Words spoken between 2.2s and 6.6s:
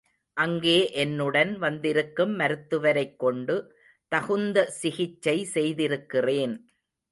மருத்துவரைக் கொண்டு தகுந்த சிகிச்சை செய்திருக்கிறேன்.